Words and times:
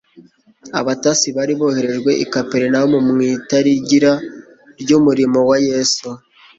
Abatasi 0.79 1.27
bari 1.37 1.53
boherejwe 1.59 2.11
i 2.23 2.25
Kaperinawumu 2.33 2.99
mu 3.17 3.21
itarigira 3.35 4.11
ry'umurimo 4.81 5.39
wa 5.49 5.57
Yesu, 5.67 6.07